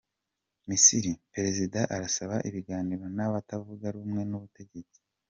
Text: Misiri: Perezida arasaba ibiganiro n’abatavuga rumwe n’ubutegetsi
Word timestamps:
Misiri: 0.67 1.11
Perezida 1.33 1.79
arasaba 1.95 2.35
ibiganiro 2.49 3.05
n’abatavuga 3.17 3.85
rumwe 3.95 4.21
n’ubutegetsi 4.29 4.99